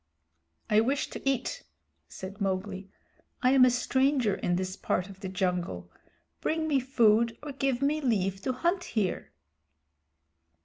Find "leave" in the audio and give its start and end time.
8.01-8.41